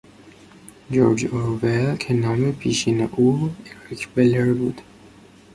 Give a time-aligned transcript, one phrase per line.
[0.91, 3.51] جرج ارول که نام پیشین او
[3.85, 4.81] اریک بلر بود